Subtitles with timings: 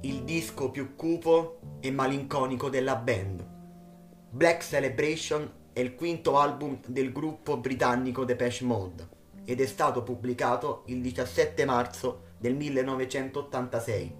[0.00, 3.46] disco più cupo e malinconico della band.
[4.30, 9.08] Black Celebration è il quinto album del gruppo britannico Depeche Mode
[9.44, 14.14] ed è stato pubblicato il 17 marzo del 1986.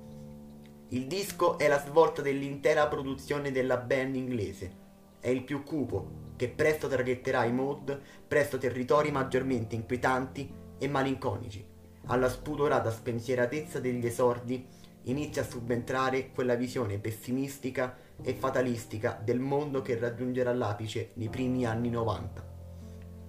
[0.90, 4.84] Il disco è la svolta dell'intera produzione della band inglese.
[5.18, 10.48] È il più cupo, che presto traghetterà i Mode presso territori maggiormente inquietanti
[10.78, 11.64] e malinconici.
[12.06, 14.64] Alla spudorata spensieratezza degli esordi
[15.06, 21.64] inizia a subentrare quella visione pessimistica e fatalistica del mondo che raggiungerà l'apice nei primi
[21.64, 22.54] anni 90.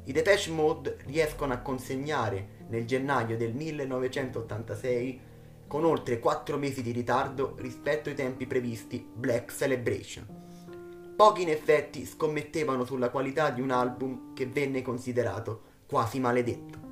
[0.06, 5.20] I Depeche Mode riescono a consegnare nel gennaio del 1986,
[5.68, 10.46] con oltre 4 mesi di ritardo rispetto ai tempi previsti, Black Celebration.
[11.16, 16.87] Pochi in effetti scommettevano sulla qualità di un album che venne considerato quasi maledetto.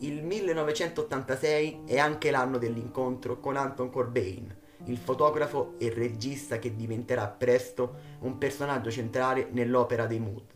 [0.00, 7.26] Il 1986 è anche l'anno dell'incontro con Anton Corbijn, il fotografo e regista che diventerà
[7.26, 10.46] presto un personaggio centrale nell'opera dei Mood.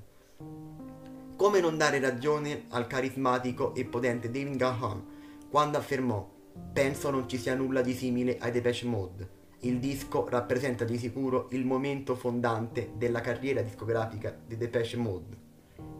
[1.36, 5.06] Come non dare ragione al carismatico e potente David Gahan
[5.50, 6.32] quando affermò
[6.72, 9.40] Penso non ci sia nulla di simile ai Depeche Mode.
[9.60, 15.50] Il disco rappresenta di sicuro il momento fondante della carriera discografica di Depeche Mode.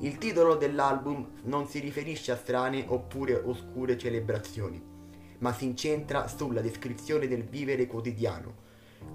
[0.00, 4.82] Il titolo dell'album non si riferisce a strane oppure oscure celebrazioni,
[5.38, 8.54] ma si incentra sulla descrizione del vivere quotidiano,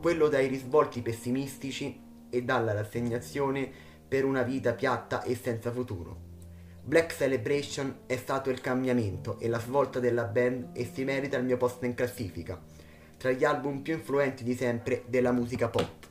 [0.02, 3.70] quello dai risvolti pessimistici e dalla rassegnazione
[4.08, 6.26] per una vita piatta e senza futuro.
[6.84, 11.44] Black Celebration è stato il cambiamento e la svolta della band e si merita il
[11.44, 12.58] mio posto in classifica,
[13.18, 16.07] tra gli album più influenti di sempre della musica pop.